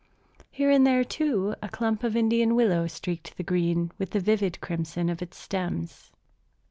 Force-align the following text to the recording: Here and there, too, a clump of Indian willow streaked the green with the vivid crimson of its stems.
Here 0.49 0.71
and 0.71 0.83
there, 0.87 1.03
too, 1.03 1.53
a 1.61 1.69
clump 1.69 2.03
of 2.03 2.15
Indian 2.15 2.55
willow 2.55 2.87
streaked 2.87 3.37
the 3.37 3.43
green 3.43 3.91
with 3.99 4.09
the 4.09 4.19
vivid 4.19 4.59
crimson 4.59 5.09
of 5.09 5.21
its 5.21 5.37
stems. 5.37 6.09